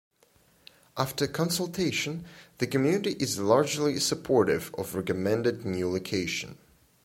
[0.97, 2.25] After consultation,
[2.57, 6.57] the community is largely supportive of recommended new location.